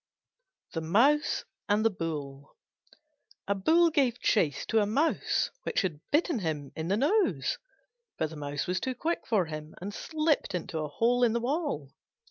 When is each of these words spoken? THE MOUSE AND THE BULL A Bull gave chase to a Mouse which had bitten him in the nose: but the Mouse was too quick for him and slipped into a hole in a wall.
THE 0.71 0.81
MOUSE 0.81 1.45
AND 1.69 1.85
THE 1.85 1.91
BULL 1.91 2.55
A 3.47 3.53
Bull 3.53 3.91
gave 3.91 4.19
chase 4.19 4.65
to 4.65 4.79
a 4.81 4.87
Mouse 4.87 5.51
which 5.61 5.83
had 5.83 5.99
bitten 6.11 6.39
him 6.39 6.71
in 6.75 6.87
the 6.87 6.97
nose: 6.97 7.59
but 8.17 8.31
the 8.31 8.35
Mouse 8.35 8.65
was 8.65 8.79
too 8.79 8.95
quick 8.95 9.27
for 9.27 9.45
him 9.45 9.75
and 9.79 9.93
slipped 9.93 10.55
into 10.55 10.79
a 10.79 10.87
hole 10.89 11.23
in 11.23 11.35
a 11.35 11.39
wall. 11.39 11.91